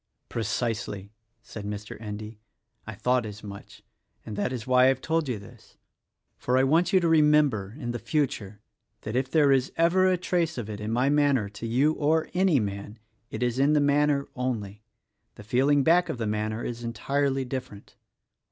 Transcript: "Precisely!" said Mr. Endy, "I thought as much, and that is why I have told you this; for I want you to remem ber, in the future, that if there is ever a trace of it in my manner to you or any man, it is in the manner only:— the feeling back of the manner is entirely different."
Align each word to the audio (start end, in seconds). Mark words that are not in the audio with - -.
"Precisely!" 0.29 1.11
said 1.43 1.63
Mr. 1.63 1.95
Endy, 2.01 2.39
"I 2.87 2.95
thought 2.95 3.23
as 3.23 3.43
much, 3.43 3.83
and 4.25 4.35
that 4.35 4.51
is 4.51 4.65
why 4.65 4.85
I 4.85 4.87
have 4.87 4.99
told 4.99 5.29
you 5.29 5.37
this; 5.37 5.77
for 6.39 6.57
I 6.57 6.63
want 6.63 6.91
you 6.91 6.99
to 7.01 7.05
remem 7.07 7.51
ber, 7.51 7.75
in 7.77 7.91
the 7.91 7.99
future, 7.99 8.61
that 9.01 9.15
if 9.15 9.29
there 9.29 9.51
is 9.51 9.71
ever 9.77 10.07
a 10.07 10.17
trace 10.17 10.57
of 10.57 10.71
it 10.71 10.79
in 10.79 10.89
my 10.91 11.09
manner 11.11 11.49
to 11.49 11.67
you 11.67 11.93
or 11.93 12.29
any 12.33 12.59
man, 12.59 12.97
it 13.29 13.43
is 13.43 13.59
in 13.59 13.73
the 13.73 13.79
manner 13.79 14.27
only:— 14.35 14.81
the 15.35 15.43
feeling 15.43 15.83
back 15.83 16.09
of 16.09 16.17
the 16.17 16.25
manner 16.25 16.63
is 16.63 16.83
entirely 16.83 17.45
different." 17.45 17.95